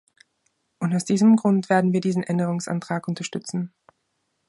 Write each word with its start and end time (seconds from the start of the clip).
Und 0.79 0.95
aus 0.95 1.05
diesem 1.05 1.35
Grund 1.35 1.69
werden 1.69 1.93
wir 1.93 2.01
diesen 2.01 2.23
Änderungsantrag 2.23 3.07
unterstützen. 3.07 3.71